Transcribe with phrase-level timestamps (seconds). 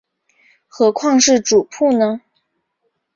[0.67, 2.21] 何况是主簿呢？